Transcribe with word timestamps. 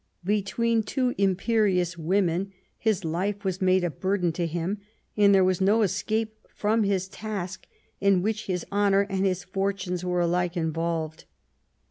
Between 0.25 0.81
two 0.81 1.13
imperious 1.19 1.95
women 1.95 2.51
his 2.79 3.05
life 3.05 3.43
was 3.45 3.61
made 3.61 3.83
a 3.83 3.91
burden 3.91 4.31
to 4.31 4.47
him; 4.47 4.79
but 5.15 5.31
there 5.31 5.43
was 5.43 5.61
no 5.61 5.83
escape 5.83 6.47
from 6.55 6.81
his 6.81 7.07
task, 7.07 7.67
in 7.99 8.23
which 8.23 8.47
his 8.47 8.65
honour 8.71 9.01
and 9.11 9.27
his 9.27 9.43
fortunes 9.43 10.03
were 10.03 10.21
alike 10.21 10.57
involved. 10.57 11.25